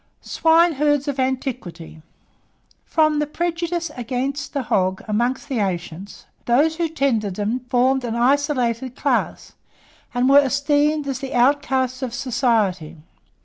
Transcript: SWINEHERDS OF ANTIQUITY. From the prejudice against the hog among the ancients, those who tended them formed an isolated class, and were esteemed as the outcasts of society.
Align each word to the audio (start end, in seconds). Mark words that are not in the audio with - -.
SWINEHERDS 0.21 1.07
OF 1.07 1.19
ANTIQUITY. 1.19 2.01
From 2.85 3.19
the 3.19 3.27
prejudice 3.27 3.91
against 3.95 4.51
the 4.51 4.63
hog 4.63 5.03
among 5.07 5.37
the 5.47 5.59
ancients, 5.59 6.25
those 6.45 6.77
who 6.77 6.89
tended 6.89 7.35
them 7.35 7.59
formed 7.69 8.03
an 8.03 8.15
isolated 8.15 8.95
class, 8.95 9.53
and 10.11 10.27
were 10.27 10.39
esteemed 10.43 11.05
as 11.07 11.19
the 11.19 11.35
outcasts 11.35 12.01
of 12.01 12.15
society. 12.15 12.97